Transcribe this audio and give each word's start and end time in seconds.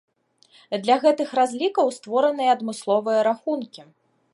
Для 0.87 0.95
гэтых 1.03 1.29
разлікаў 1.41 1.95
створаныя 1.99 2.49
адмысловыя 2.59 3.19
рахункі. 3.31 3.81